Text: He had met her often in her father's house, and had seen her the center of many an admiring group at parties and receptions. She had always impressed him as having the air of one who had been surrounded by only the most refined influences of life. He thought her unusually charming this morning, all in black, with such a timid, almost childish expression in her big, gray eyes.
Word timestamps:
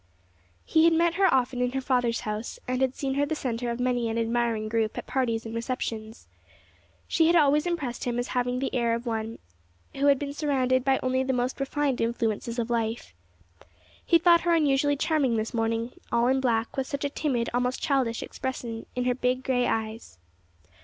He 0.65 0.85
had 0.85 0.93
met 0.93 1.13
her 1.13 1.31
often 1.31 1.61
in 1.61 1.73
her 1.73 1.79
father's 1.79 2.21
house, 2.21 2.57
and 2.67 2.81
had 2.81 2.95
seen 2.95 3.13
her 3.13 3.25
the 3.27 3.35
center 3.35 3.69
of 3.69 3.79
many 3.79 4.09
an 4.09 4.17
admiring 4.17 4.67
group 4.67 4.97
at 4.97 5.05
parties 5.05 5.45
and 5.45 5.53
receptions. 5.53 6.27
She 7.07 7.27
had 7.27 7.35
always 7.35 7.67
impressed 7.67 8.05
him 8.05 8.17
as 8.17 8.29
having 8.29 8.57
the 8.57 8.73
air 8.73 8.95
of 8.95 9.05
one 9.05 9.37
who 9.95 10.07
had 10.07 10.17
been 10.17 10.33
surrounded 10.33 10.83
by 10.83 10.99
only 11.03 11.21
the 11.23 11.33
most 11.33 11.59
refined 11.59 12.01
influences 12.01 12.57
of 12.57 12.71
life. 12.71 13.13
He 14.03 14.17
thought 14.17 14.41
her 14.41 14.55
unusually 14.55 14.97
charming 14.97 15.37
this 15.37 15.53
morning, 15.53 15.91
all 16.11 16.25
in 16.29 16.39
black, 16.41 16.75
with 16.77 16.87
such 16.87 17.05
a 17.05 17.09
timid, 17.11 17.51
almost 17.53 17.79
childish 17.79 18.23
expression 18.23 18.87
in 18.95 19.05
her 19.05 19.13
big, 19.13 19.43
gray 19.43 19.67
eyes. 19.67 20.17